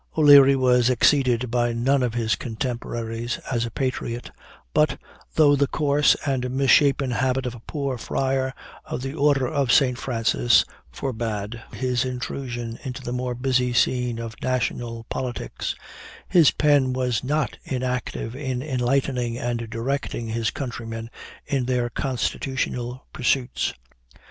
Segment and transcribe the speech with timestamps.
[0.17, 4.31] O'Leary was exceeded by none of his contemporaries as a patriot:
[4.73, 4.99] but,
[5.35, 8.51] though the coarse and misshapen habit of a poor friar
[8.83, 9.99] of the order of St.
[9.99, 15.75] Francis forebade his intrusion into the more busy scene of national politics,
[16.27, 21.11] his pen was not inactive in enlightening and directing his countrymen
[21.45, 23.71] in their constitutional pursuits.